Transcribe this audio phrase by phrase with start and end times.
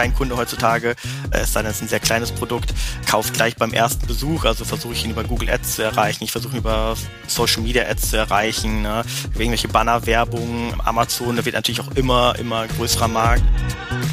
[0.00, 0.94] kein Kunde heutzutage,
[1.30, 2.72] äh, es sei denn, es ist ein sehr kleines Produkt,
[3.06, 4.46] kauft gleich beim ersten Besuch.
[4.46, 6.96] Also versuche ich ihn über Google Ads zu erreichen, ich versuche ihn über
[7.26, 9.02] Social Media Ads zu erreichen, ne?
[9.34, 13.42] irgendwelche Bannerwerbung, Amazon, da wird natürlich auch immer, immer größerer Markt.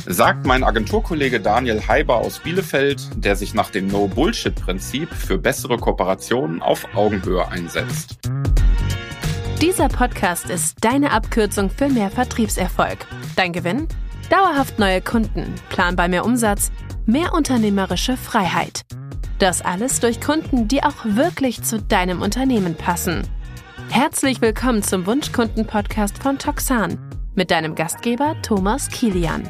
[0.06, 6.62] Sagt mein Agenturkollege Daniel Heiber aus Bielefeld, der sich nach dem No-Bullshit-Prinzip für bessere Kooperationen
[6.62, 8.18] auf Augenhöhe einsetzt.
[9.62, 13.08] Dieser Podcast ist deine Abkürzung für mehr Vertriebserfolg.
[13.38, 13.88] Dein Gewinn?
[14.30, 16.70] Dauerhaft neue Kunden, planbar mehr Umsatz,
[17.06, 18.82] mehr unternehmerische Freiheit.
[19.40, 23.22] Das alles durch Kunden, die auch wirklich zu deinem Unternehmen passen.
[23.90, 26.98] Herzlich willkommen zum Wunschkunden-Podcast von Toxan
[27.36, 29.50] mit deinem Gastgeber Thomas Kilian.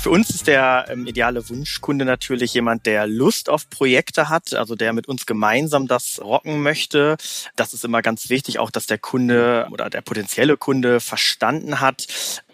[0.00, 4.74] Für uns ist der ähm, ideale Wunschkunde natürlich jemand, der Lust auf Projekte hat, also
[4.74, 7.18] der mit uns gemeinsam das rocken möchte.
[7.54, 12.06] Das ist immer ganz wichtig, auch dass der Kunde oder der potenzielle Kunde verstanden hat,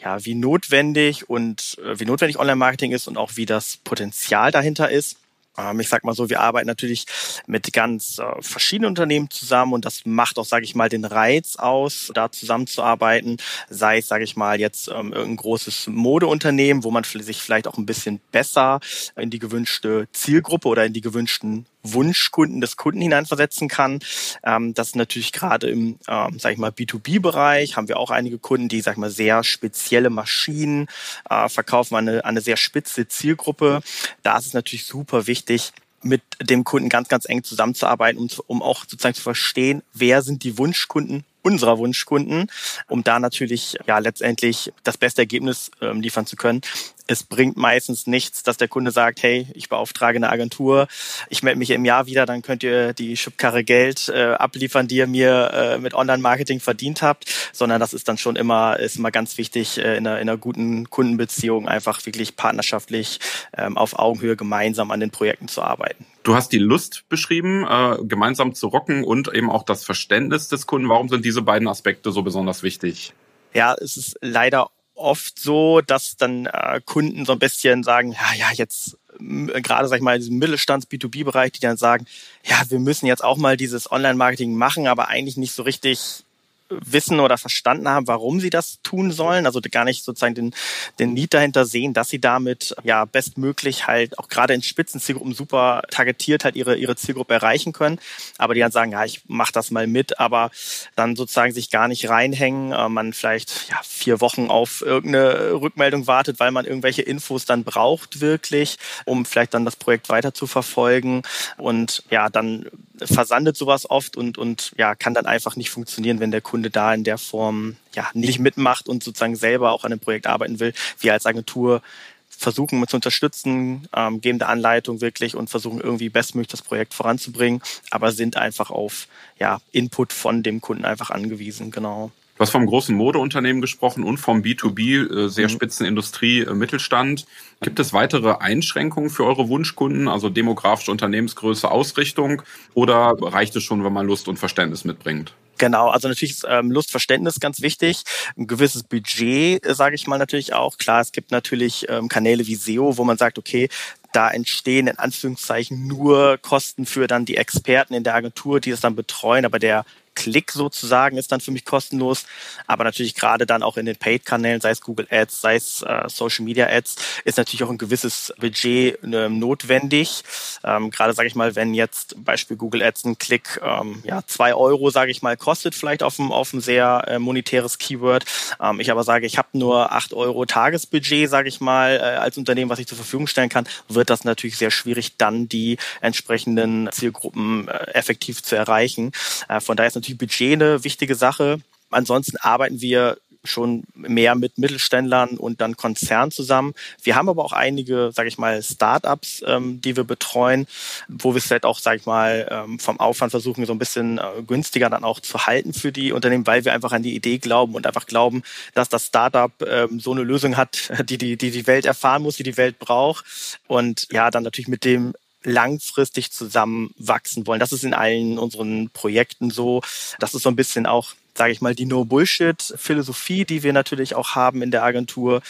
[0.02, 4.90] ja, wie notwendig und äh, wie notwendig Online-Marketing ist und auch wie das Potenzial dahinter
[4.90, 5.16] ist.
[5.59, 7.07] Ähm, ich sag mal so, wir arbeiten natürlich
[7.46, 11.57] mit ganz äh, verschiedenen Unternehmen zusammen und das macht auch, sage ich mal, den Reiz
[11.57, 13.37] aus, da zusammenzuarbeiten.
[13.68, 17.79] Sei es, sage ich mal, jetzt ähm, irgendein großes Modeunternehmen, wo man sich vielleicht auch
[17.79, 18.80] ein bisschen besser
[19.16, 24.01] in die gewünschte Zielgruppe oder in die gewünschten Wunschkunden des Kunden hineinversetzen kann.
[24.45, 28.38] Ähm, das ist natürlich gerade im, ähm, sag ich mal, B2B-Bereich haben wir auch einige
[28.38, 30.88] Kunden, die, sag ich mal, sehr spezielle Maschinen
[31.28, 33.80] äh, verkaufen an eine, an eine sehr spitze Zielgruppe.
[34.23, 38.62] Da ist es natürlich super wichtig, mit dem Kunden ganz, ganz eng zusammenzuarbeiten, um, um
[38.62, 42.50] auch sozusagen zu verstehen, wer sind die Wunschkunden unserer Wunschkunden,
[42.88, 46.60] um da natürlich ja letztendlich das beste Ergebnis ähm, liefern zu können
[47.07, 50.88] es bringt meistens nichts, dass der Kunde sagt, hey, ich beauftrage eine Agentur,
[51.29, 54.96] ich melde mich im Jahr wieder, dann könnt ihr die Schubkarre Geld äh, abliefern, die
[54.96, 59.10] ihr mir äh, mit Online-Marketing verdient habt, sondern das ist dann schon immer, ist immer
[59.10, 63.21] ganz wichtig, äh, in, einer, in einer guten Kundenbeziehung einfach wirklich partnerschaftlich
[63.57, 66.06] ähm, auf Augenhöhe gemeinsam an den Projekten zu arbeiten.
[66.23, 70.67] Du hast die Lust beschrieben, äh, gemeinsam zu rocken und eben auch das Verständnis des
[70.67, 70.88] Kunden.
[70.88, 73.12] Warum sind diese beiden Aspekte so besonders wichtig?
[73.55, 78.34] Ja, es ist leider oft so, dass dann äh, Kunden so ein bisschen sagen, ja,
[78.39, 82.07] ja, jetzt gerade, sag ich mal, in diesem Mittelstands-B2B-Bereich, die dann sagen,
[82.45, 86.25] ja, wir müssen jetzt auch mal dieses Online-Marketing machen, aber eigentlich nicht so richtig
[86.69, 90.54] wissen oder verstanden haben, warum sie das tun sollen, also gar nicht sozusagen den,
[90.99, 95.82] den Need dahinter sehen, dass sie damit ja bestmöglich halt auch gerade in Spitzenzielgruppen super
[95.91, 97.99] targetiert halt ihre, ihre Zielgruppe erreichen können,
[98.38, 100.50] aber die dann sagen, ja, ich mach das mal mit, aber
[100.94, 106.06] dann sozusagen sich gar nicht reinhängen, äh, man vielleicht ja, vier Wochen auf irgendeine Rückmeldung
[106.06, 110.47] wartet, weil man irgendwelche Infos dann braucht wirklich, um vielleicht dann das Projekt weiter zu
[110.47, 111.22] verfolgen.
[111.56, 112.66] Und ja, dann
[112.99, 116.94] versandet sowas oft und, und ja, kann dann einfach nicht funktionieren, wenn der Kunde da
[116.94, 120.72] in der Form ja nicht mitmacht und sozusagen selber auch an dem Projekt arbeiten will.
[121.00, 121.83] Wir als Agentur
[122.28, 127.62] versuchen zu unterstützen, ähm, geben der Anleitung wirklich und versuchen irgendwie bestmöglich das Projekt voranzubringen,
[127.91, 129.09] aber sind einfach auf
[129.39, 132.11] ja, Input von dem Kunden einfach angewiesen, genau.
[132.37, 135.53] Du hast vom großen Modeunternehmen gesprochen und vom B2B, äh, sehr mhm.
[135.53, 137.25] spitzen Industrie, Mittelstand.
[137.62, 142.43] Gibt es weitere Einschränkungen für eure Wunschkunden, also demografische Unternehmensgröße, Ausrichtung?
[142.75, 145.33] Oder reicht es schon, wenn man Lust und Verständnis mitbringt?
[145.59, 148.03] Genau, also natürlich ist ähm, Lustverständnis ganz wichtig.
[148.37, 150.77] Ein gewisses Budget, äh, sage ich mal natürlich auch.
[150.78, 153.69] Klar, es gibt natürlich ähm, Kanäle wie SEO, wo man sagt, okay,
[154.12, 158.81] da entstehen in Anführungszeichen nur Kosten für dann die Experten in der Agentur, die es
[158.81, 159.84] dann betreuen, aber der
[160.16, 162.25] Klick sozusagen ist dann für mich kostenlos.
[162.66, 166.09] Aber natürlich gerade dann auch in den Paid-Kanälen, sei es Google Ads, sei es äh,
[166.09, 170.22] Social Media Ads, ist natürlich auch ein gewisses Budget äh, notwendig.
[170.65, 174.55] Ähm, gerade sage ich mal, wenn jetzt Beispiel Google Ads ein Klick ähm, ja zwei
[174.55, 178.25] Euro, sage ich mal, kostet vielleicht auf ein, auf ein sehr äh, monetäres Keyword.
[178.60, 182.38] Ähm, ich aber sage, ich habe nur acht Euro Tagesbudget, sage ich mal, äh, als
[182.38, 186.88] Unternehmen, was ich zur Verfügung stellen kann, wird das natürlich sehr schwierig, dann die entsprechenden
[186.91, 189.12] Zielgruppen äh, effektiv zu erreichen.
[189.49, 191.59] Äh, von daher ist natürlich natürlich Budget eine wichtige Sache.
[191.91, 196.75] Ansonsten arbeiten wir schon mehr mit Mittelständlern und dann Konzernen zusammen.
[197.03, 200.67] Wir haben aber auch einige, sage ich mal, Startups, ähm, die wir betreuen,
[201.08, 204.19] wo wir es halt auch, sage ich mal, ähm, vom Aufwand versuchen, so ein bisschen
[204.19, 207.38] äh, günstiger dann auch zu halten für die Unternehmen, weil wir einfach an die Idee
[207.38, 208.43] glauben und einfach glauben,
[208.75, 212.37] dass das Startup ähm, so eine Lösung hat, die, die die die Welt erfahren muss,
[212.37, 213.25] die die Welt braucht
[213.69, 215.14] und ja, dann natürlich mit dem
[215.46, 217.60] langfristig zusammenwachsen wollen.
[217.60, 219.81] Das ist in allen unseren Projekten so.
[220.19, 224.34] Das ist so ein bisschen auch sage ich mal, die No-Bullshit-Philosophie, die wir natürlich auch
[224.34, 225.43] haben in der Agentur,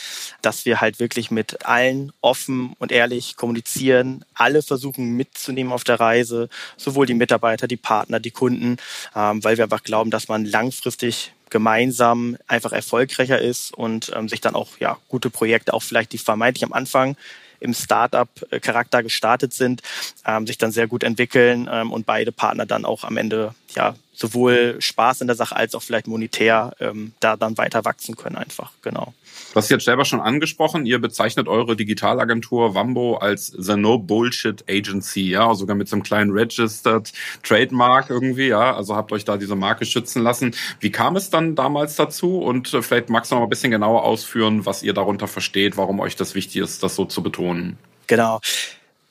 [0.42, 6.00] dass wir halt wirklich mit allen offen und ehrlich kommunizieren, alle versuchen mitzunehmen auf der
[6.00, 8.78] Reise, sowohl die Mitarbeiter, die Partner, die Kunden,
[9.14, 14.40] ähm, weil wir einfach glauben, dass man langfristig gemeinsam einfach erfolgreicher ist und ähm, sich
[14.40, 17.16] dann auch ja gute Projekte, auch vielleicht die vermeintlich am Anfang
[17.60, 19.82] im Startup-Charakter gestartet sind,
[20.26, 23.94] ähm, sich dann sehr gut entwickeln ähm, und beide Partner dann auch am Ende ja
[24.16, 28.36] sowohl Spaß in der Sache als auch vielleicht monetär ähm, da dann weiter wachsen können
[28.36, 29.12] einfach, genau.
[29.50, 34.64] Du hast jetzt selber schon angesprochen, ihr bezeichnet eure Digitalagentur Wambo als The No Bullshit
[34.68, 39.36] Agency, ja, sogar mit so einem kleinen Registered Trademark irgendwie, ja, also habt euch da
[39.36, 40.54] diese Marke schützen lassen.
[40.80, 43.70] Wie kam es dann damals dazu und äh, vielleicht magst du noch mal ein bisschen
[43.70, 47.78] genauer ausführen, was ihr darunter versteht, warum euch das wichtig ist, das so zu betonen?
[48.06, 48.40] Genau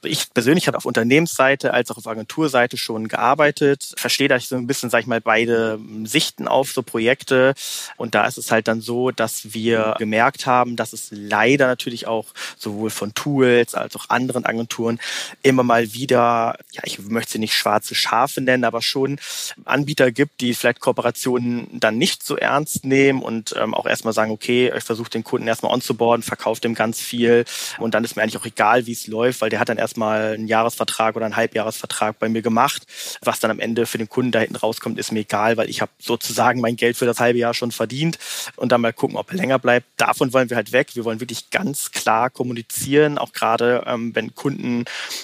[0.06, 4.68] ich persönlich habe auf Unternehmensseite als auch auf Agenturseite schon gearbeitet, verstehe da so ein
[4.68, 7.54] bisschen, sag ich mal, beide Sichten auf so Projekte.
[7.98, 12.07] Und da ist es halt dann so, dass wir gemerkt haben, dass es leider natürlich
[12.07, 12.25] auch
[12.57, 15.00] sowohl von Tools als auch anderen Agenturen
[15.44, 19.19] immer mal wieder, ja, ich möchte sie nicht schwarze Schafe nennen, aber schon
[19.66, 24.31] Anbieter gibt, die vielleicht Kooperationen dann nicht so ernst nehmen und ähm, auch erstmal sagen,
[24.31, 27.46] okay, ich versuche den Kunden erstmal onzuboarden, verkauft dem ganz viel
[27.80, 29.94] und dann ist mir eigentlich auch egal, wie es läuft, weil der hat dann erst
[29.95, 32.83] erstmal einen Jahresvertrag oder einen Halbjahresvertrag bei mir gemacht.
[33.21, 35.80] Was dann am Ende für den Kunden da hinten rauskommt, ist mir egal, weil ich
[35.81, 38.19] habe sozusagen mein Geld für das halbe Jahr schon verdient
[38.57, 39.88] und dann mal gucken, ob er länger bleibt.
[39.95, 40.89] Davon wollen wir halt weg.
[40.95, 44.83] Wir wollen wirklich ganz klar kommunizieren, auch gerade ähm, wenn Kunden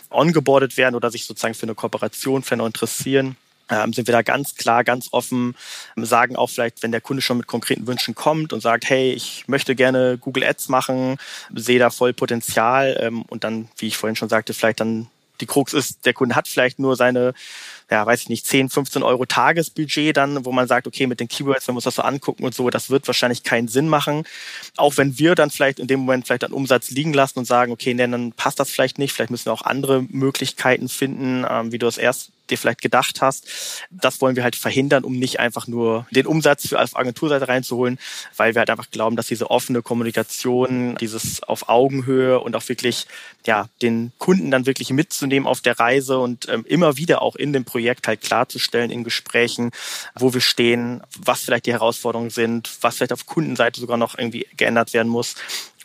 [0.10, 3.36] ongeboardet werden oder sich sozusagen für eine Kooperation vielleicht noch interessieren
[3.72, 5.56] ähm, sind wir da ganz klar, ganz offen,
[5.96, 9.46] sagen auch vielleicht, wenn der Kunde schon mit konkreten Wünschen kommt und sagt, hey, ich
[9.48, 11.18] möchte gerne Google Ads machen,
[11.56, 15.08] sehe da voll Potenzial ähm, und dann, wie ich vorhin schon sagte, vielleicht dann
[15.42, 17.34] die Krux ist, der Kunde hat vielleicht nur seine,
[17.90, 21.28] ja, weiß ich nicht, 10, 15 Euro Tagesbudget dann, wo man sagt, okay, mit den
[21.28, 24.24] Keywords, wenn wir uns das so angucken und so, das wird wahrscheinlich keinen Sinn machen.
[24.78, 27.72] Auch wenn wir dann vielleicht in dem Moment vielleicht einen Umsatz liegen lassen und sagen,
[27.72, 31.72] okay, nee, dann passt das vielleicht nicht, vielleicht müssen wir auch andere Möglichkeiten finden, ähm,
[31.72, 33.48] wie du es erst dir vielleicht gedacht hast.
[33.90, 38.00] Das wollen wir halt verhindern, um nicht einfach nur den Umsatz auf Agenturseite reinzuholen,
[38.38, 43.08] weil wir halt einfach glauben, dass diese offene Kommunikation, dieses auf Augenhöhe und auch wirklich
[43.48, 47.54] ja den Kunden dann wirklich mitzunehmen auf der Reise und ähm, immer wieder auch in
[47.54, 49.72] dem Projekt halt klarzustellen in Gesprächen,
[50.16, 54.48] wo wir stehen, was vielleicht die Herausforderungen sind, was vielleicht auf Kundenseite sogar noch irgendwie
[54.58, 55.36] geändert werden muss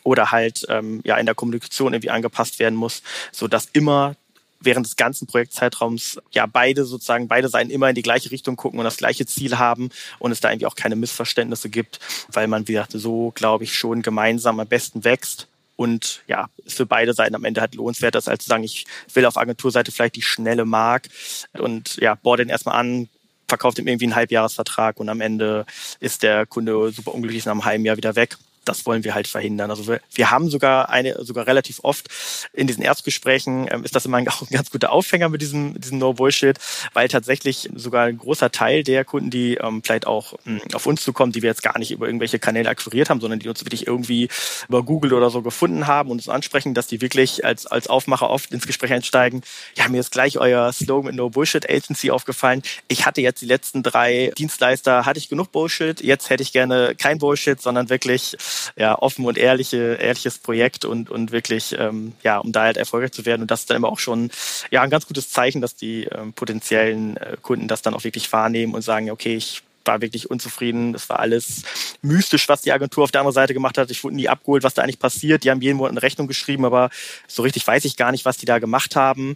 [0.03, 3.03] oder halt ähm, ja in der Kommunikation irgendwie angepasst werden muss,
[3.33, 4.15] so dass immer
[4.61, 8.79] während des ganzen Projektzeitraums ja beide sozusagen, beide Seiten immer in die gleiche Richtung gucken
[8.79, 12.00] und das gleiche Ziel haben und es da irgendwie auch keine Missverständnisse gibt,
[12.32, 16.87] weil man, wie gesagt, so, glaube ich, schon gemeinsam am besten wächst und ja, für
[16.87, 20.17] beide Seiten am Ende halt lohnenswert ist, als zu sagen, ich will auf Agenturseite vielleicht
[20.17, 21.09] die schnelle Mark
[21.52, 23.09] und ja, bohr den erstmal an,
[23.49, 25.67] verkauft ihm irgendwie einen Halbjahresvertrag und am Ende
[26.00, 28.37] ist der Kunde super unglücklich nach einem halben Jahr wieder weg
[28.69, 29.71] das wollen wir halt verhindern.
[29.71, 32.09] Also wir, wir haben sogar eine, sogar relativ oft
[32.53, 35.99] in diesen Erstgesprächen ähm, ist das immer auch ein ganz guter Aufhänger mit diesem, diesem
[35.99, 36.59] No Bullshit,
[36.93, 40.87] weil tatsächlich sogar ein großer Teil der Kunden, die ähm, vielleicht auch mh, hm, auf
[40.87, 43.65] uns zukommen, die wir jetzt gar nicht über irgendwelche Kanäle akquiriert haben, sondern die uns
[43.65, 44.29] wirklich irgendwie
[44.69, 48.31] über Google oder so gefunden haben und uns ansprechen, dass die wirklich als, als Aufmacher
[48.31, 49.43] oft ins Gespräch einsteigen.
[49.77, 52.62] Ja, mir ist gleich euer Slogan No Bullshit Agency aufgefallen.
[52.89, 56.95] Ich hatte jetzt die letzten drei Dienstleister, hatte ich genug Bullshit, jetzt hätte ich gerne
[56.97, 58.37] kein Bullshit, sondern wirklich
[58.76, 63.12] ja, offen und ehrliche, ehrliches Projekt und, und wirklich, ähm, ja, um da halt erfolgreich
[63.12, 63.43] zu werden.
[63.43, 64.31] Und das ist dann immer auch schon,
[64.70, 68.32] ja, ein ganz gutes Zeichen, dass die ähm, potenziellen äh, Kunden das dann auch wirklich
[68.32, 70.93] wahrnehmen und sagen, okay, ich war wirklich unzufrieden.
[70.93, 71.62] Das war alles
[72.03, 73.91] mystisch, was die Agentur auf der anderen Seite gemacht hat.
[73.91, 75.45] Ich wurde nie abgeholt, was da eigentlich passiert.
[75.45, 76.90] Die haben jeden Monat eine Rechnung geschrieben, aber
[77.26, 79.35] so richtig weiß ich gar nicht, was die da gemacht haben.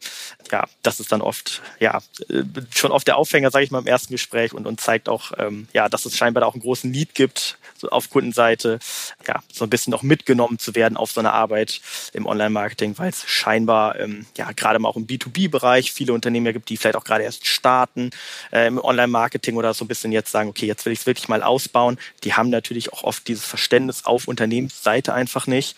[0.50, 2.42] Ja, das ist dann oft, ja, äh,
[2.74, 5.68] schon oft der Aufhänger, sage ich mal, im ersten Gespräch und, und zeigt auch, ähm,
[5.72, 8.78] ja, dass es scheinbar da auch einen großen Need gibt, so auf Kundenseite,
[9.26, 11.80] ja, so ein bisschen auch mitgenommen zu werden auf so eine Arbeit
[12.12, 16.68] im Online-Marketing, weil es scheinbar, ähm, ja, gerade mal auch im B2B-Bereich viele Unternehmen gibt,
[16.68, 18.10] die vielleicht auch gerade erst starten
[18.52, 21.28] äh, im Online-Marketing oder so ein bisschen jetzt sagen, okay, jetzt will ich es wirklich
[21.28, 21.98] mal ausbauen.
[22.24, 25.76] Die haben natürlich auch oft dieses Verständnis auf Unternehmensseite einfach nicht.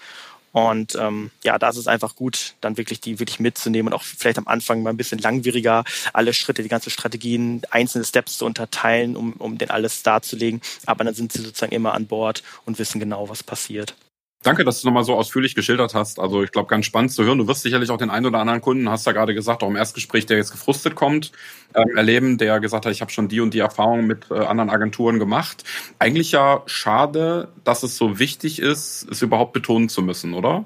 [0.53, 4.05] Und ähm, ja, da ist es einfach gut, dann wirklich die wirklich mitzunehmen und auch
[4.05, 8.45] vielleicht am Anfang mal ein bisschen langwieriger alle Schritte, die ganzen Strategien, einzelne Steps zu
[8.45, 10.61] unterteilen, um, um den alles darzulegen.
[10.87, 13.95] Aber dann sind sie sozusagen immer an Bord und wissen genau, was passiert.
[14.43, 16.19] Danke, dass du nochmal so ausführlich geschildert hast.
[16.19, 17.39] Also ich glaube, ganz spannend zu hören.
[17.39, 19.77] Du wirst sicherlich auch den einen oder anderen Kunden, hast ja gerade gesagt, auch im
[19.77, 21.31] Erstgespräch, der jetzt gefrustet kommt,
[21.77, 24.69] ähm, erleben, der gesagt hat, ich habe schon die und die Erfahrungen mit äh, anderen
[24.69, 25.63] Agenturen gemacht.
[26.01, 30.65] Eigentlich ja schade, dass es so wichtig ist, es überhaupt betonen zu müssen, oder?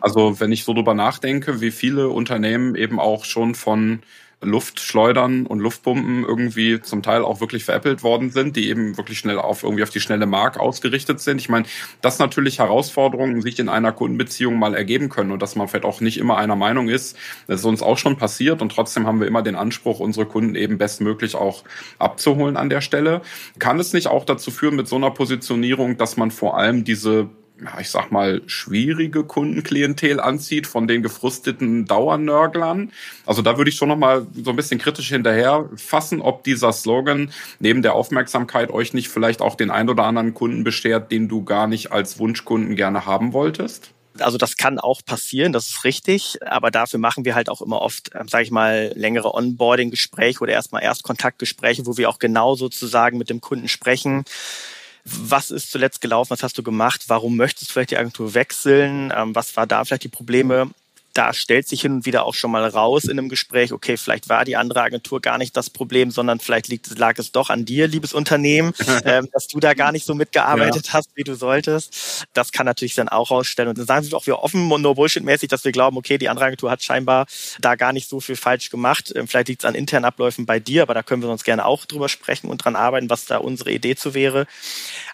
[0.00, 4.00] Also wenn ich so drüber nachdenke, wie viele Unternehmen eben auch schon von
[4.40, 9.38] Luftschleudern und Luftpumpen irgendwie zum Teil auch wirklich veräppelt worden sind, die eben wirklich schnell
[9.38, 11.40] auf irgendwie auf die schnelle Mark ausgerichtet sind.
[11.40, 11.66] Ich meine,
[12.02, 16.00] dass natürlich Herausforderungen sich in einer Kundenbeziehung mal ergeben können und dass man vielleicht auch
[16.00, 17.16] nicht immer einer Meinung ist.
[17.48, 20.54] Das ist uns auch schon passiert und trotzdem haben wir immer den Anspruch, unsere Kunden
[20.54, 21.64] eben bestmöglich auch
[21.98, 23.22] abzuholen an der Stelle.
[23.58, 27.28] Kann es nicht auch dazu führen mit so einer Positionierung, dass man vor allem diese
[27.64, 32.92] ja, ich sag mal, schwierige Kundenklientel anzieht von den gefrusteten Dauernörglern.
[33.26, 37.32] Also da würde ich schon nochmal so ein bisschen kritisch hinterher fassen, ob dieser Slogan
[37.58, 41.44] neben der Aufmerksamkeit euch nicht vielleicht auch den ein oder anderen Kunden beschert, den du
[41.44, 43.92] gar nicht als Wunschkunden gerne haben wolltest.
[44.20, 47.80] Also das kann auch passieren, das ist richtig, aber dafür machen wir halt auch immer
[47.80, 53.18] oft, äh, sage ich mal, längere Onboarding-Gespräche oder erstmal Erstkontaktgespräche, wo wir auch genau sozusagen
[53.18, 54.24] mit dem Kunden sprechen
[55.10, 56.30] was ist zuletzt gelaufen?
[56.30, 57.04] Was hast du gemacht?
[57.08, 59.12] Warum möchtest du vielleicht die Agentur wechseln?
[59.14, 60.70] Ähm, was war da vielleicht die Probleme?
[61.18, 64.28] Da stellt sich hin und wieder auch schon mal raus in einem Gespräch, okay, vielleicht
[64.28, 67.64] war die andere Agentur gar nicht das Problem, sondern vielleicht liegt, lag es doch an
[67.64, 68.72] dir, liebes Unternehmen,
[69.04, 70.92] ähm, dass du da gar nicht so mitgearbeitet ja.
[70.92, 72.24] hast, wie du solltest.
[72.34, 73.70] Das kann natürlich dann auch rausstellen.
[73.70, 76.28] Und dann sagen wir auch wir offen und no Bullshit-mäßig, dass wir glauben, okay, die
[76.28, 77.26] andere Agentur hat scheinbar
[77.60, 79.12] da gar nicht so viel falsch gemacht.
[79.16, 81.64] Ähm, vielleicht liegt es an internen Abläufen bei dir, aber da können wir uns gerne
[81.64, 84.46] auch drüber sprechen und dran arbeiten, was da unsere Idee zu wäre.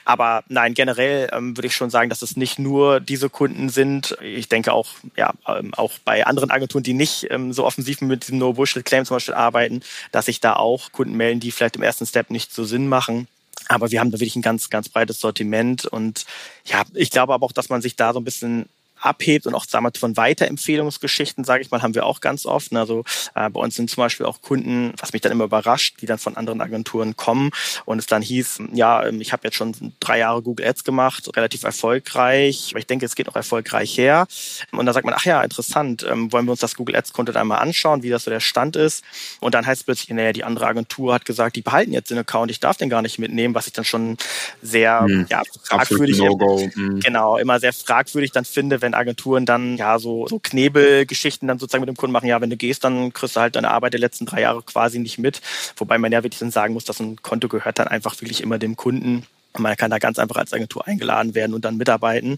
[0.05, 4.19] Aber nein, generell ähm, würde ich schon sagen, dass es nicht nur diese Kunden sind.
[4.21, 8.25] Ich denke auch, ja, ähm, auch bei anderen Agenturen, die nicht ähm, so offensiv mit
[8.25, 9.83] diesem No-Bullshit-Claim zum Beispiel arbeiten,
[10.13, 13.29] dass sich da auch Kunden melden, die vielleicht im ersten Step nicht so Sinn machen.
[13.69, 15.87] Aber wir haben da wirklich ein ganz, ganz breites Sortiment.
[15.87, 16.27] Und
[16.65, 18.69] ja, ich glaube aber auch, dass man sich da so ein bisschen
[19.01, 22.73] abhebt und auch wir, von Weiterempfehlungsgeschichten, sage ich mal, haben wir auch ganz oft.
[22.73, 22.81] Ne?
[22.81, 26.07] Also äh, bei uns sind zum Beispiel auch Kunden, was mich dann immer überrascht, die
[26.07, 27.51] dann von anderen Agenturen kommen
[27.85, 31.37] und es dann hieß, ja, ähm, ich habe jetzt schon drei Jahre Google Ads gemacht,
[31.37, 34.27] relativ erfolgreich, aber ich denke, es geht noch erfolgreich her.
[34.73, 37.37] Und dann sagt man, ach ja, interessant, ähm, wollen wir uns das Google Ads Content
[37.37, 39.05] einmal anschauen, wie das so der Stand ist.
[39.41, 42.19] Und dann heißt es plötzlich, naja, die andere Agentur hat gesagt, die behalten jetzt den
[42.19, 44.17] Account, ich darf den gar nicht mitnehmen, was ich dann schon
[44.63, 47.01] sehr hm, ja, fragwürdig, no hm.
[47.01, 51.83] genau, immer sehr fragwürdig dann finde, wenn Agenturen dann ja so, so Knebelgeschichten dann sozusagen
[51.83, 54.01] mit dem Kunden machen, ja, wenn du gehst, dann kriegst du halt deine Arbeit der
[54.01, 55.41] letzten drei Jahre quasi nicht mit.
[55.77, 58.59] Wobei man ja wirklich dann sagen muss, dass ein Konto gehört dann einfach wirklich immer
[58.59, 59.27] dem Kunden.
[59.57, 62.37] Man kann da ganz einfach als Agentur eingeladen werden und dann mitarbeiten.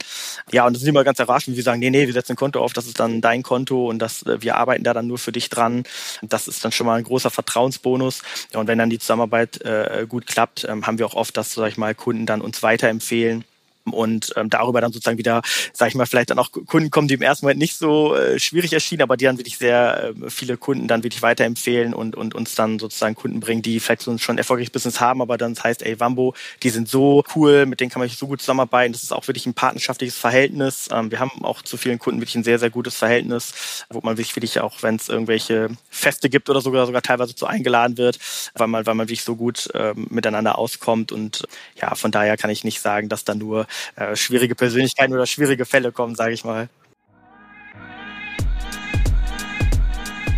[0.53, 2.37] Ja, und das ist immer ganz überraschend, wie wir sagen, nee, nee, wir setzen ein
[2.37, 5.19] Konto auf, das ist dann dein Konto und das, äh, wir arbeiten da dann nur
[5.19, 5.85] für dich dran.
[6.23, 8.23] Das ist dann schon mal ein großer Vertrauensbonus.
[8.53, 11.55] Ja, und wenn dann die Zusammenarbeit äh, gut klappt, ähm, haben wir auch oft, dass,
[11.55, 13.45] sag ich mal, Kunden dann uns weiterempfehlen
[13.93, 17.15] und ähm, darüber dann sozusagen wieder, sage ich mal, vielleicht dann auch Kunden kommen, die
[17.15, 20.57] im ersten Moment nicht so äh, schwierig erschienen, aber die dann wirklich sehr äh, viele
[20.57, 24.39] Kunden dann wirklich weiterempfehlen und, und uns dann sozusagen Kunden bringen, die vielleicht so schon
[24.39, 27.91] erfolgreiches Business haben, aber dann das heißt, ey, Wambo, die sind so cool, mit denen
[27.91, 28.93] kann man so gut zusammenarbeiten.
[28.93, 30.89] Das ist auch wirklich ein partnerschaftliches Verhältnis.
[30.93, 34.17] Ähm, wir haben auch zu vielen Kunden wirklich ein sehr, sehr gutes Verhältnis, wo man
[34.17, 38.19] sich wirklich auch, wenn es irgendwelche Feste gibt oder sogar sogar teilweise so eingeladen wird,
[38.55, 41.13] weil man, weil man wirklich so gut ähm, miteinander auskommt.
[41.13, 41.47] Und
[41.81, 43.67] ja, von daher kann ich nicht sagen, dass da nur
[43.97, 46.69] äh, schwierige Persönlichkeiten oder schwierige Fälle kommen, sage ich mal.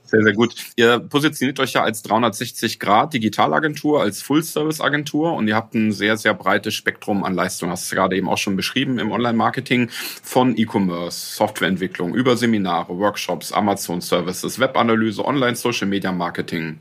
[0.05, 0.55] Sehr, sehr gut.
[0.77, 6.17] Ihr positioniert euch ja als 360 Grad Digitalagentur, als Full-Service-Agentur und ihr habt ein sehr,
[6.17, 7.73] sehr breites Spektrum an Leistungen.
[7.73, 13.51] Hast du gerade eben auch schon beschrieben im Online-Marketing von E-Commerce, Softwareentwicklung über Seminare, Workshops,
[13.51, 16.79] Amazon-Services, Webanalyse, Online-Social-Media-Marketing.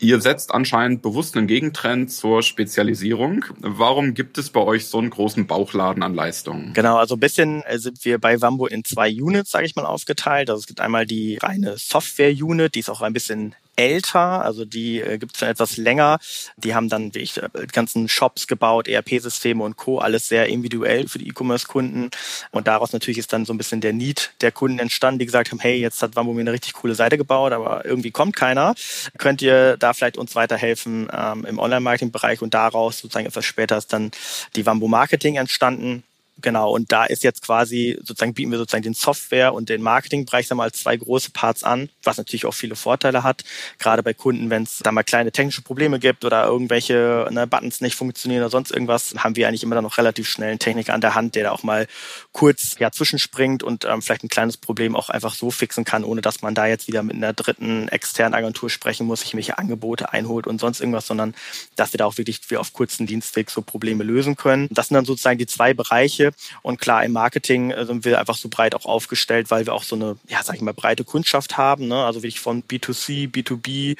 [0.00, 3.44] Ihr setzt anscheinend bewusst einen Gegentrend zur Spezialisierung.
[3.58, 6.72] Warum gibt es bei euch so einen großen Bauchladen an Leistungen?
[6.72, 9.86] Genau, also ein bisschen äh, sind wir bei Wambo in zwei Units, sage ich mal,
[9.86, 10.50] aufgeteilt.
[10.50, 15.00] Also es gibt einmal die reine Software-Unit, die ist auch ein bisschen älter, also die
[15.00, 16.18] äh, gibt es schon etwas länger.
[16.56, 19.98] Die haben dann wie ich, äh, ganzen Shops gebaut, ERP-Systeme und Co.
[19.98, 22.10] Alles sehr individuell für die E-Commerce-Kunden.
[22.50, 25.50] Und daraus natürlich ist dann so ein bisschen der Need der Kunden entstanden, die gesagt
[25.50, 28.74] haben, hey, jetzt hat Wambo mir eine richtig coole Seite gebaut, aber irgendwie kommt keiner.
[29.16, 32.42] Könnt ihr da vielleicht uns weiterhelfen ähm, im Online-Marketing-Bereich?
[32.42, 34.10] Und daraus sozusagen etwas später ist dann
[34.56, 36.02] die Wambo Marketing entstanden
[36.40, 40.46] Genau, und da ist jetzt quasi, sozusagen bieten wir sozusagen den Software- und den Marketingbereich
[40.46, 43.42] sagen wir mal als zwei große Parts an, was natürlich auch viele Vorteile hat.
[43.78, 47.80] Gerade bei Kunden, wenn es da mal kleine technische Probleme gibt oder irgendwelche ne, Buttons
[47.80, 50.94] nicht funktionieren oder sonst irgendwas, haben wir eigentlich immer dann noch relativ schnell einen Techniker
[50.94, 51.88] an der Hand, der da auch mal
[52.30, 56.20] kurz ja, zwischenspringt und ähm, vielleicht ein kleines Problem auch einfach so fixen kann, ohne
[56.20, 60.12] dass man da jetzt wieder mit einer dritten externen Agentur sprechen muss, sich welche Angebote
[60.12, 61.34] einholt und sonst irgendwas, sondern
[61.74, 64.68] dass wir da auch wirklich wir auf kurzen Dienstweg so Probleme lösen können.
[64.70, 66.27] Das sind dann sozusagen die zwei Bereiche,
[66.62, 69.82] und klar, im Marketing äh, sind wir einfach so breit auch aufgestellt, weil wir auch
[69.82, 71.88] so eine, ja, sag ich mal, breite Kundschaft haben.
[71.88, 72.04] Ne?
[72.04, 73.96] Also wirklich von B2C, B2B,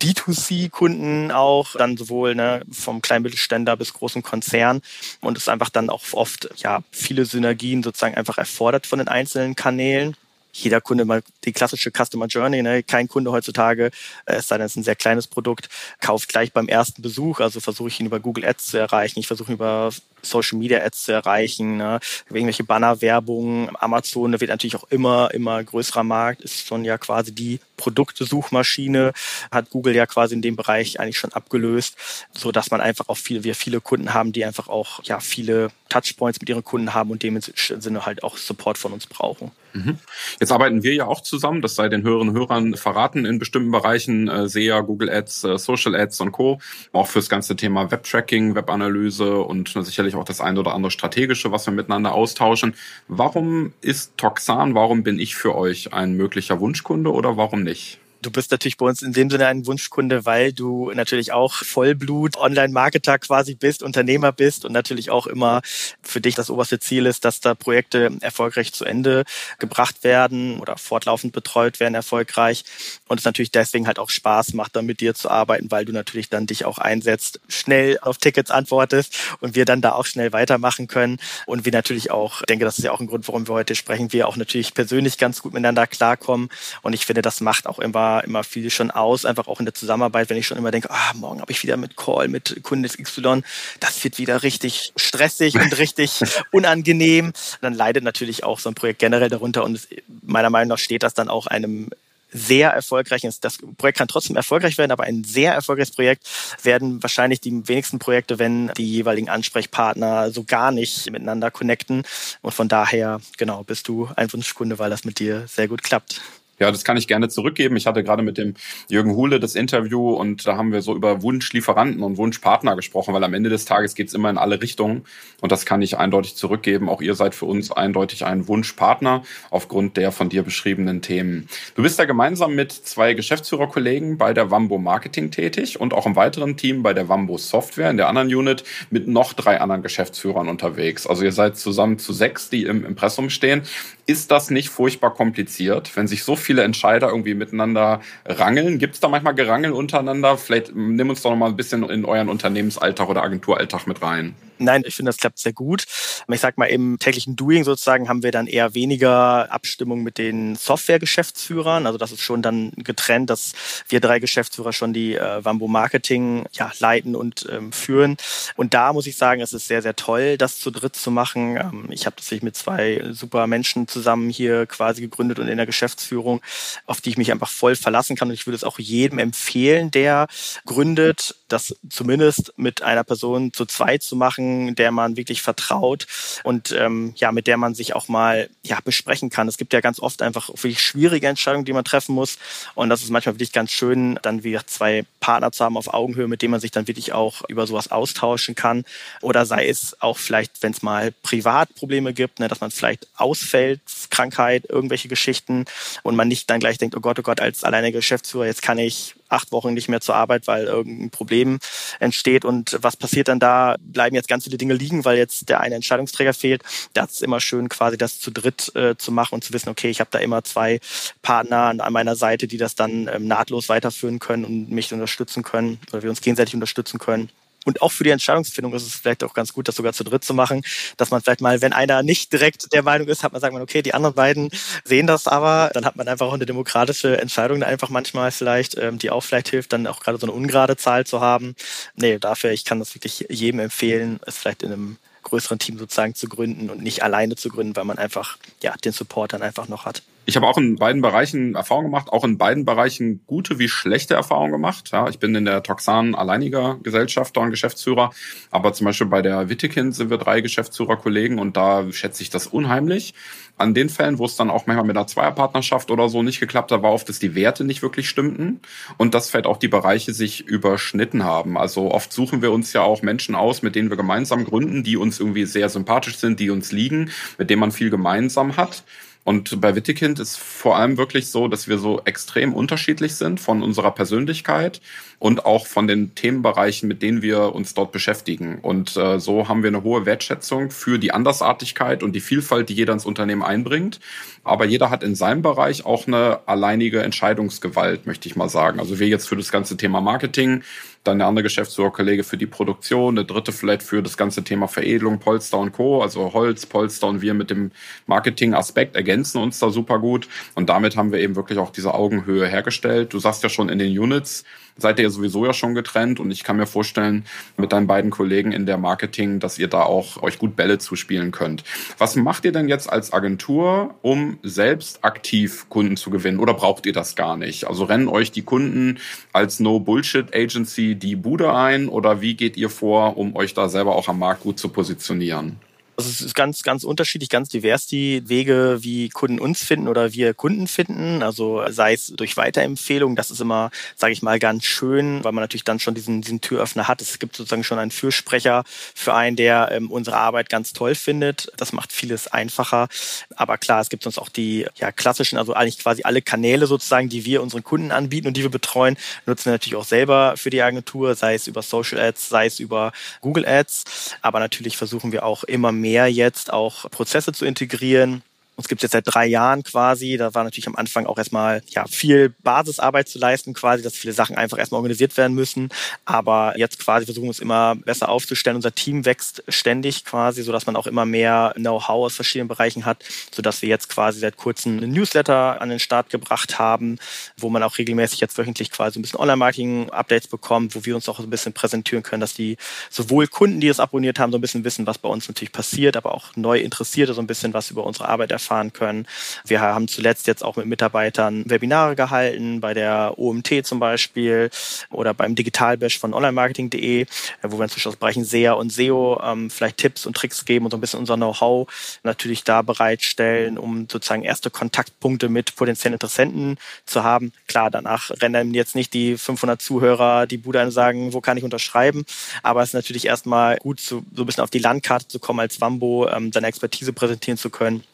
[0.00, 4.82] D2C-Kunden auch, dann sowohl ne, vom kleinen Mittelständler bis großen Konzern.
[5.20, 9.56] Und es einfach dann auch oft ja viele Synergien sozusagen einfach erfordert von den einzelnen
[9.56, 10.16] Kanälen
[10.52, 12.62] jeder Kunde mal die klassische Customer Journey.
[12.62, 12.82] Ne?
[12.82, 13.86] Kein Kunde heutzutage,
[14.26, 15.68] äh, es sei denn, es ist ein sehr kleines Produkt,
[16.00, 17.40] kauft gleich beim ersten Besuch.
[17.40, 19.18] Also versuche ich ihn über Google Ads zu erreichen.
[19.18, 19.90] Ich versuche ihn über
[20.22, 22.00] Social Media Ads zu erreichen, ne?
[22.30, 23.70] irgendwelche Bannerwerbung.
[23.78, 29.12] Amazon wird natürlich auch immer, immer größerer Markt, ist schon ja quasi die Produktesuchmaschine,
[29.50, 31.96] hat Google ja quasi in dem Bereich eigentlich schon abgelöst,
[32.32, 35.70] so dass man einfach auch viele, wir viele Kunden haben, die einfach auch ja viele
[35.88, 39.50] Touchpoints mit ihren Kunden haben und dem Sinne halt auch Support von uns brauchen.
[39.74, 39.98] Mhm.
[40.40, 44.28] Jetzt arbeiten wir ja auch zusammen, das sei den und Hörern verraten, in bestimmten Bereichen,
[44.28, 46.60] äh, SEA, Google Ads, äh, Social Ads und Co.
[46.92, 51.66] Auch fürs ganze Thema Web-Tracking, Webanalyse und sicherlich auch das eine oder andere strategische, was
[51.66, 52.74] wir miteinander austauschen.
[53.08, 58.01] Warum ist Toxan, warum bin ich für euch ein möglicher Wunschkunde oder warum nicht?
[58.22, 62.36] Du bist natürlich bei uns in dem Sinne ein Wunschkunde, weil du natürlich auch Vollblut
[62.36, 65.60] Online-Marketer quasi bist, Unternehmer bist und natürlich auch immer
[66.02, 69.24] für dich das oberste Ziel ist, dass da Projekte erfolgreich zu Ende
[69.58, 72.64] gebracht werden oder fortlaufend betreut werden erfolgreich
[73.08, 75.92] und es natürlich deswegen halt auch Spaß macht, dann mit dir zu arbeiten, weil du
[75.92, 80.32] natürlich dann dich auch einsetzt, schnell auf Tickets antwortest und wir dann da auch schnell
[80.32, 83.54] weitermachen können und wir natürlich auch, denke, das ist ja auch ein Grund, warum wir
[83.54, 86.50] heute sprechen, wir auch natürlich persönlich ganz gut miteinander klarkommen
[86.82, 89.74] und ich finde, das macht auch immer immer viel schon aus, einfach auch in der
[89.74, 92.82] Zusammenarbeit, wenn ich schon immer denke, ah, morgen habe ich wieder mit Call mit Kunden
[92.82, 93.42] des XY,
[93.80, 97.32] das wird wieder richtig stressig und richtig unangenehm.
[97.60, 99.86] Dann leidet natürlich auch so ein Projekt generell darunter und
[100.22, 101.90] meiner Meinung nach steht das dann auch einem
[102.32, 106.28] sehr erfolgreichen, das Projekt kann trotzdem erfolgreich werden, aber ein sehr erfolgreiches Projekt
[106.62, 112.04] werden wahrscheinlich die wenigsten Projekte, wenn die jeweiligen Ansprechpartner so gar nicht miteinander connecten.
[112.40, 116.20] Und von daher, genau, bist du ein Wunschkunde, weil das mit dir sehr gut klappt.
[116.62, 117.76] Ja, das kann ich gerne zurückgeben.
[117.76, 118.54] Ich hatte gerade mit dem
[118.88, 123.24] Jürgen Huhle das Interview und da haben wir so über Wunschlieferanten und Wunschpartner gesprochen, weil
[123.24, 125.02] am Ende des Tages geht's immer in alle Richtungen
[125.40, 126.88] und das kann ich eindeutig zurückgeben.
[126.88, 131.48] Auch ihr seid für uns eindeutig ein Wunschpartner aufgrund der von dir beschriebenen Themen.
[131.74, 136.14] Du bist ja gemeinsam mit zwei Geschäftsführerkollegen bei der Wambo Marketing tätig und auch im
[136.14, 140.48] weiteren Team bei der Wambo Software in der anderen Unit mit noch drei anderen Geschäftsführern
[140.48, 141.08] unterwegs.
[141.08, 143.62] Also ihr seid zusammen zu sechs, die im Impressum stehen.
[144.04, 148.78] Ist das nicht furchtbar kompliziert, wenn sich so viele Entscheider irgendwie miteinander rangeln?
[148.78, 150.36] Gibt es da manchmal Gerangel untereinander?
[150.36, 154.34] Vielleicht nimm uns doch noch mal ein bisschen in euren Unternehmensalltag oder Agenturalltag mit rein.
[154.58, 155.84] Nein, ich finde, das klappt sehr gut.
[156.28, 160.54] Ich sag mal, im täglichen Doing sozusagen haben wir dann eher weniger Abstimmung mit den
[160.54, 161.86] Software-Geschäftsführern.
[161.86, 163.54] Also das ist schon dann getrennt, dass
[163.88, 168.16] wir drei Geschäftsführer schon die äh, Wambo Marketing ja, leiten und ähm, führen.
[168.54, 171.56] Und da muss ich sagen, es ist sehr, sehr toll, das zu dritt zu machen.
[171.56, 175.66] Ähm, ich habe das mit zwei super Menschen zusammen hier quasi gegründet und in der
[175.66, 176.40] Geschäftsführung,
[176.86, 178.28] auf die ich mich einfach voll verlassen kann.
[178.28, 180.26] Und ich würde es auch jedem empfehlen, der
[180.66, 186.06] gründet, das zumindest mit einer Person zu zweit zu machen, der man wirklich vertraut
[186.44, 189.48] und ähm, ja, mit der man sich auch mal ja besprechen kann.
[189.48, 192.38] Es gibt ja ganz oft einfach wirklich schwierige Entscheidungen, die man treffen muss.
[192.74, 196.28] Und das ist manchmal wirklich ganz schön, dann wieder zwei Partner zu haben auf Augenhöhe,
[196.28, 198.84] mit denen man sich dann wirklich auch über sowas austauschen kann.
[199.20, 203.80] Oder sei es auch vielleicht, wenn es mal Privatprobleme gibt, ne, dass man vielleicht ausfällt,
[204.10, 205.64] Krankheit, irgendwelche Geschichten
[206.02, 208.78] und man nicht dann gleich denkt, oh Gott, oh Gott, als alleiniger Geschäftsführer, jetzt kann
[208.78, 211.58] ich acht Wochen nicht mehr zur Arbeit, weil irgendein Problem
[211.98, 212.44] entsteht.
[212.44, 213.76] Und was passiert dann da?
[213.80, 216.62] Bleiben jetzt ganz viele Dinge liegen, weil jetzt der eine Entscheidungsträger fehlt.
[216.92, 219.88] Das ist immer schön, quasi das zu dritt äh, zu machen und zu wissen, okay,
[219.88, 220.80] ich habe da immer zwei
[221.22, 225.80] Partner an meiner Seite, die das dann ähm, nahtlos weiterführen können und mich unterstützen können
[225.90, 227.30] oder wir uns gegenseitig unterstützen können.
[227.64, 230.24] Und auch für die Entscheidungsfindung ist es vielleicht auch ganz gut, das sogar zu dritt
[230.24, 230.62] zu machen,
[230.96, 233.62] dass man vielleicht mal, wenn einer nicht direkt der Meinung ist, hat man sagt man,
[233.62, 234.50] okay, die anderen beiden
[234.84, 238.98] sehen das aber, dann hat man einfach auch eine demokratische Entscheidung einfach manchmal vielleicht, ähm,
[238.98, 241.54] die auch vielleicht hilft, dann auch gerade so eine ungerade Zahl zu haben.
[241.94, 246.14] Nee, dafür, ich kann das wirklich jedem empfehlen, es vielleicht in einem größeren Team sozusagen
[246.14, 249.68] zu gründen und nicht alleine zu gründen, weil man einfach ja den Support dann einfach
[249.68, 250.02] noch hat.
[250.24, 254.14] Ich habe auch in beiden Bereichen Erfahrungen gemacht, auch in beiden Bereichen gute wie schlechte
[254.14, 254.90] Erfahrungen gemacht.
[254.92, 258.12] Ja, ich bin in der Toxan alleiniger Gesellschafter und Geschäftsführer,
[258.52, 262.46] aber zum Beispiel bei der Wittekind sind wir drei Geschäftsführerkollegen und da schätze ich das
[262.46, 263.14] unheimlich.
[263.58, 266.70] An den Fällen, wo es dann auch manchmal mit einer Zweierpartnerschaft oder so nicht geklappt
[266.70, 268.60] hat, war oft, dass die Werte nicht wirklich stimmten
[268.98, 271.58] und dass vielleicht auch die Bereiche sich überschnitten haben.
[271.58, 274.96] Also oft suchen wir uns ja auch Menschen aus, mit denen wir gemeinsam gründen, die
[274.96, 278.84] uns irgendwie sehr sympathisch sind, die uns liegen, mit denen man viel gemeinsam hat.
[279.24, 283.62] Und bei Wittekind ist vor allem wirklich so, dass wir so extrem unterschiedlich sind von
[283.62, 284.80] unserer Persönlichkeit
[285.20, 288.58] und auch von den Themenbereichen, mit denen wir uns dort beschäftigen.
[288.60, 292.74] Und äh, so haben wir eine hohe Wertschätzung für die Andersartigkeit und die Vielfalt, die
[292.74, 294.00] jeder ins Unternehmen einbringt.
[294.42, 298.80] Aber jeder hat in seinem Bereich auch eine alleinige Entscheidungsgewalt, möchte ich mal sagen.
[298.80, 300.62] Also wir jetzt für das ganze Thema Marketing,
[301.04, 305.18] dann der andere Geschäftsführerkollege für die Produktion, der dritte vielleicht für das ganze Thema Veredelung,
[305.18, 307.72] Polster und Co., also Holz, Polster und wir mit dem
[308.06, 310.28] Marketing-Aspekt ergänzen uns da super gut.
[310.54, 313.12] Und damit haben wir eben wirklich auch diese Augenhöhe hergestellt.
[313.12, 314.44] Du sagst ja schon in den Units,
[314.76, 317.24] seid ihr sowieso ja schon getrennt und ich kann mir vorstellen,
[317.56, 321.30] mit deinen beiden Kollegen in der Marketing, dass ihr da auch euch gut Bälle zuspielen
[321.30, 321.64] könnt.
[321.98, 326.86] Was macht ihr denn jetzt als Agentur, um selbst aktiv Kunden zu gewinnen oder braucht
[326.86, 327.66] ihr das gar nicht?
[327.66, 328.98] Also rennen euch die Kunden
[329.32, 334.08] als No-Bullshit-Agency die Bude ein oder wie geht ihr vor, um euch da selber auch
[334.08, 335.58] am Markt gut zu positionieren?
[336.02, 340.12] Also es ist ganz, ganz unterschiedlich, ganz divers die Wege, wie Kunden uns finden oder
[340.12, 341.22] wir Kunden finden.
[341.22, 345.44] Also sei es durch Weiterempfehlungen, das ist immer, sage ich mal, ganz schön, weil man
[345.44, 347.00] natürlich dann schon diesen, diesen Türöffner hat.
[347.00, 351.52] Es gibt sozusagen schon einen Fürsprecher für einen, der ähm, unsere Arbeit ganz toll findet.
[351.56, 352.88] Das macht vieles einfacher.
[353.36, 357.10] Aber klar, es gibt uns auch die ja, klassischen, also eigentlich quasi alle Kanäle sozusagen,
[357.10, 360.50] die wir unseren Kunden anbieten und die wir betreuen, nutzen wir natürlich auch selber für
[360.50, 363.84] die Agentur, sei es über Social Ads, sei es über Google Ads.
[364.20, 368.22] Aber natürlich versuchen wir auch immer mehr mehr jetzt auch Prozesse zu integrieren
[368.62, 370.16] uns gibt es jetzt seit drei Jahren quasi.
[370.16, 374.12] Da war natürlich am Anfang auch erstmal ja, viel Basisarbeit zu leisten, quasi, dass viele
[374.12, 375.68] Sachen einfach erstmal organisiert werden müssen.
[376.04, 378.56] Aber jetzt quasi versuchen wir uns immer besser aufzustellen.
[378.56, 383.04] Unser Team wächst ständig quasi, sodass man auch immer mehr Know-how aus verschiedenen Bereichen hat,
[383.34, 386.98] sodass wir jetzt quasi seit kurzem einen Newsletter an den Start gebracht haben,
[387.36, 391.18] wo man auch regelmäßig jetzt wöchentlich quasi ein bisschen Online-Marketing-Updates bekommt, wo wir uns auch
[391.18, 392.56] ein bisschen präsentieren können, dass die
[392.90, 395.96] sowohl Kunden, die es abonniert haben, so ein bisschen wissen, was bei uns natürlich passiert,
[395.96, 399.06] aber auch neu Interessierte so ein bisschen was über unsere Arbeit erfahren erfahren können.
[399.46, 404.50] Wir haben zuletzt jetzt auch mit Mitarbeitern Webinare gehalten, bei der OMT zum Beispiel
[404.90, 407.06] oder beim Digitalbash von onlinemarketing.de,
[407.42, 410.70] wo wir inzwischen aus Bereichen SEA und SEO ähm, vielleicht Tipps und Tricks geben und
[410.70, 411.66] so ein bisschen unser Know-how
[412.02, 417.32] natürlich da bereitstellen, um sozusagen erste Kontaktpunkte mit potenziellen Interessenten zu haben.
[417.46, 421.44] Klar, danach rennen jetzt nicht die 500 Zuhörer die Bude und sagen, wo kann ich
[421.44, 422.04] unterschreiben,
[422.42, 425.40] aber es ist natürlich erstmal gut, so, so ein bisschen auf die Landkarte zu kommen
[425.40, 427.84] als Wambo, ähm, seine Expertise präsentieren zu können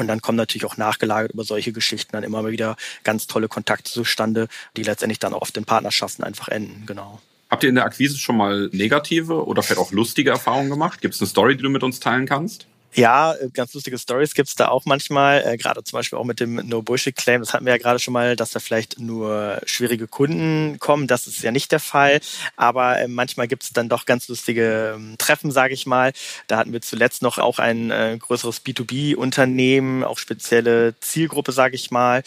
[0.00, 3.90] und dann kommen natürlich auch nachgelagert über solche Geschichten dann immer wieder ganz tolle Kontakte
[3.90, 7.20] zustande, die letztendlich dann oft in Partnerschaften einfach enden, genau.
[7.50, 11.00] Habt ihr in der Akquise schon mal negative oder vielleicht auch lustige Erfahrungen gemacht?
[11.00, 12.66] Gibt es eine Story, die du mit uns teilen kannst?
[12.96, 16.38] Ja, äh, ganz lustige Stories gibt's da auch manchmal, äh, gerade zum Beispiel auch mit
[16.38, 17.40] dem No-Bullshit-Claim.
[17.40, 21.08] Das hatten wir ja gerade schon mal, dass da vielleicht nur schwierige Kunden kommen.
[21.08, 22.20] Das ist ja nicht der Fall.
[22.56, 26.12] Aber äh, manchmal gibt's dann doch ganz lustige ähm, Treffen, sage ich mal.
[26.46, 31.90] Da hatten wir zuletzt noch auch ein äh, größeres B2B-Unternehmen, auch spezielle Zielgruppe, sage ich
[31.90, 32.22] mal,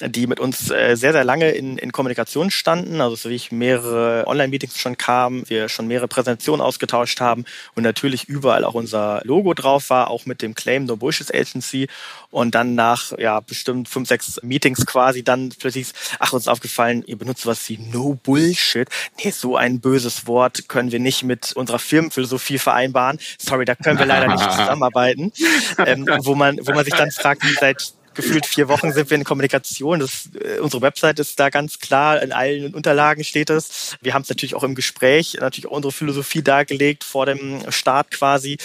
[0.00, 3.00] die mit uns äh, sehr, sehr lange in, in Kommunikation standen.
[3.00, 7.44] Also so wie ich mehrere Online-Meetings schon kamen, wir schon mehrere Präsentationen ausgetauscht haben
[7.76, 11.88] und natürlich überall auch unser Logo drauf war auch mit dem Claim No Bullshit Agency
[12.30, 17.16] und dann nach ja bestimmt fünf, sechs Meetings quasi dann plötzlich, ach, uns aufgefallen, ihr
[17.16, 18.88] benutzt was wie No Bullshit.
[19.22, 23.18] Nee, so ein böses Wort können wir nicht mit unserer Firmenphilosophie vereinbaren.
[23.38, 25.32] Sorry, da können wir leider nicht zusammenarbeiten.
[25.78, 29.16] Ähm, wo man, wo man sich dann fragt, wie seit gefühlt vier Wochen sind wir
[29.16, 30.00] in Kommunikation.
[30.00, 33.96] Das, äh, unsere Website ist da ganz klar, in allen Unterlagen steht es.
[34.02, 38.10] Wir haben es natürlich auch im Gespräch, natürlich auch unsere Philosophie dargelegt vor dem Start
[38.10, 38.58] quasi,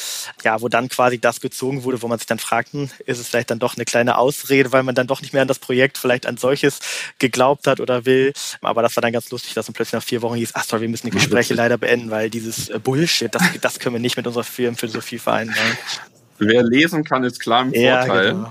[0.43, 3.27] ja, wo dann quasi das gezogen wurde, wo man sich dann fragt, hm, ist es
[3.27, 5.99] vielleicht dann doch eine kleine Ausrede, weil man dann doch nicht mehr an das Projekt
[5.99, 6.79] vielleicht an solches
[7.19, 8.33] geglaubt hat oder will.
[8.61, 10.81] Aber das war dann ganz lustig, dass man plötzlich nach vier Wochen hieß, ach sorry,
[10.81, 14.17] wir müssen die Gespräche leider beenden, weil dieses äh, Bullshit, das, das können wir nicht
[14.17, 15.77] mit unserer Firmenphilosophie vereinbaren.
[16.39, 17.83] Wer lesen kann, ist klar im Vorteil.
[17.83, 18.49] Ja, genau.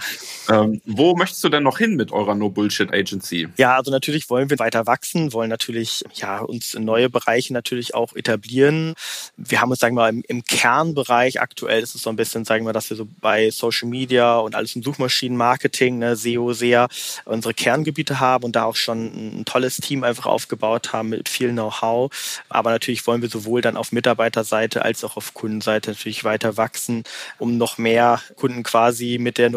[0.49, 3.49] Ähm, wo möchtest du denn noch hin mit eurer No Bullshit Agency?
[3.57, 7.95] Ja, also natürlich wollen wir weiter wachsen, wollen natürlich ja uns in neue Bereiche natürlich
[7.95, 8.95] auch etablieren.
[9.37, 12.45] Wir haben uns, sagen wir mal, im, im Kernbereich aktuell ist es so ein bisschen,
[12.45, 16.89] sagen wir, dass wir so bei Social Media und alles im Suchmaschinenmarketing, ne, SEO, sehr
[17.25, 21.53] unsere Kerngebiete haben und da auch schon ein tolles Team einfach aufgebaut haben mit viel
[21.53, 22.11] Know-how.
[22.49, 27.05] Aber natürlich wollen wir sowohl dann auf Mitarbeiterseite als auch auf Kundenseite natürlich weiter wachsen,
[27.39, 29.51] um noch mehr Kunden quasi mit der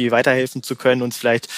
[0.00, 1.48] No-Bullshit-Philosophie weiterhelfen zu können, uns vielleicht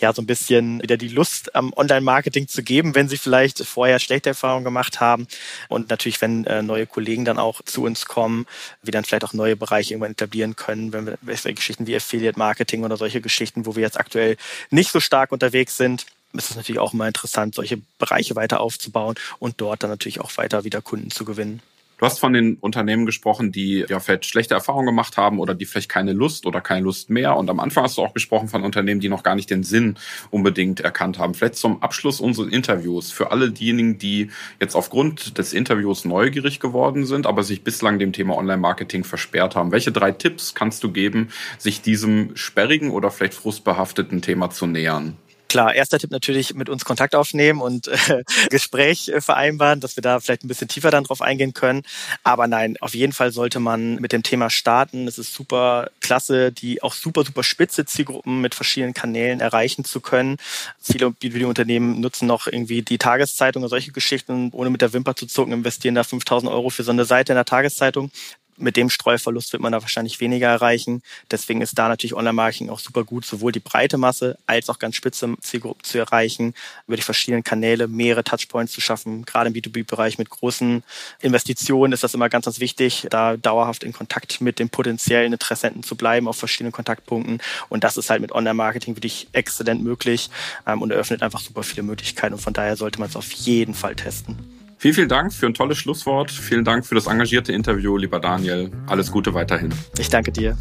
[0.00, 3.98] ja so ein bisschen wieder die Lust am Online-Marketing zu geben, wenn sie vielleicht vorher
[3.98, 5.26] schlechte Erfahrungen gemacht haben.
[5.68, 8.46] Und natürlich, wenn äh, neue Kollegen dann auch zu uns kommen,
[8.82, 12.96] wir dann vielleicht auch neue Bereiche irgendwann etablieren können, wenn wir Geschichten wie Affiliate-Marketing oder
[12.96, 14.36] solche Geschichten, wo wir jetzt aktuell
[14.70, 19.16] nicht so stark unterwegs sind ist es natürlich auch immer interessant, solche Bereiche weiter aufzubauen
[19.40, 21.60] und dort dann natürlich auch weiter wieder Kunden zu gewinnen.
[22.00, 25.66] Du hast von den Unternehmen gesprochen, die ja vielleicht schlechte Erfahrungen gemacht haben oder die
[25.66, 27.36] vielleicht keine Lust oder keine Lust mehr.
[27.36, 29.98] Und am Anfang hast du auch gesprochen von Unternehmen, die noch gar nicht den Sinn
[30.30, 31.34] unbedingt erkannt haben.
[31.34, 37.04] Vielleicht zum Abschluss unseres Interviews für alle diejenigen, die jetzt aufgrund des Interviews neugierig geworden
[37.04, 39.70] sind, aber sich bislang dem Thema Online-Marketing versperrt haben.
[39.70, 45.18] Welche drei Tipps kannst du geben, sich diesem sperrigen oder vielleicht frustbehafteten Thema zu nähern?
[45.50, 50.00] Klar, erster Tipp natürlich mit uns Kontakt aufnehmen und äh, Gespräch äh, vereinbaren, dass wir
[50.00, 51.82] da vielleicht ein bisschen tiefer dann drauf eingehen können.
[52.22, 55.08] Aber nein, auf jeden Fall sollte man mit dem Thema starten.
[55.08, 60.00] Es ist super klasse, die auch super, super spitze Zielgruppen mit verschiedenen Kanälen erreichen zu
[60.00, 60.36] können.
[60.80, 65.26] Viele B2B-Unternehmen nutzen noch irgendwie die Tageszeitung oder solche Geschichten, ohne mit der Wimper zu
[65.26, 68.12] zucken, investieren da 5000 Euro für so eine Seite in der Tageszeitung
[68.60, 71.02] mit dem Streuverlust wird man da wahrscheinlich weniger erreichen.
[71.30, 74.96] Deswegen ist da natürlich Online-Marketing auch super gut, sowohl die breite Masse als auch ganz
[74.96, 76.54] spitze Zielgruppen zu erreichen,
[76.86, 79.24] über die verschiedenen Kanäle mehrere Touchpoints zu schaffen.
[79.24, 80.82] Gerade im B2B-Bereich mit großen
[81.20, 85.82] Investitionen ist das immer ganz, ganz wichtig, da dauerhaft in Kontakt mit den potenziellen Interessenten
[85.82, 87.40] zu bleiben auf verschiedenen Kontaktpunkten.
[87.68, 90.30] Und das ist halt mit Online-Marketing wirklich exzellent möglich
[90.66, 92.34] ähm, und eröffnet einfach super viele Möglichkeiten.
[92.34, 94.59] Und von daher sollte man es auf jeden Fall testen.
[94.80, 96.30] Vielen, vielen Dank für ein tolles Schlusswort.
[96.30, 98.70] Vielen Dank für das engagierte Interview, lieber Daniel.
[98.86, 99.74] Alles Gute weiterhin.
[99.98, 100.56] Ich danke dir.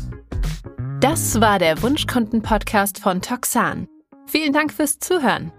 [0.99, 3.87] Das war der Wunschkunden-Podcast von Toxan.
[4.27, 5.53] Vielen Dank fürs Zuhören.